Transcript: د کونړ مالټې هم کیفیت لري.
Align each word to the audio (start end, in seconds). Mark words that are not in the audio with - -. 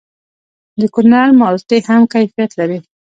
د 0.79 0.81
کونړ 0.93 1.27
مالټې 1.39 1.77
هم 1.89 2.01
کیفیت 2.13 2.51
لري. 2.59 2.79